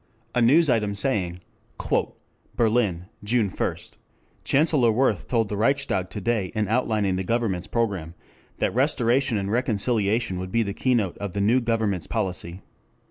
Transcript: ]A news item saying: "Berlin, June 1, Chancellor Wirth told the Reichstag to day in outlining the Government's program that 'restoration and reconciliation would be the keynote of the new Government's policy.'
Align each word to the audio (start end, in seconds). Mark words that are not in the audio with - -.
]A 0.33 0.41
news 0.41 0.67
item 0.67 0.95
saying: 0.95 1.41
"Berlin, 2.55 3.05
June 3.23 3.49
1, 3.51 3.75
Chancellor 4.43 4.91
Wirth 4.91 5.27
told 5.27 5.47
the 5.47 5.55
Reichstag 5.55 6.09
to 6.09 6.19
day 6.19 6.51
in 6.55 6.67
outlining 6.67 7.17
the 7.17 7.23
Government's 7.23 7.67
program 7.67 8.15
that 8.57 8.73
'restoration 8.73 9.37
and 9.37 9.51
reconciliation 9.51 10.39
would 10.39 10.51
be 10.51 10.63
the 10.63 10.73
keynote 10.73 11.19
of 11.19 11.33
the 11.33 11.41
new 11.41 11.61
Government's 11.61 12.07
policy.' 12.07 12.61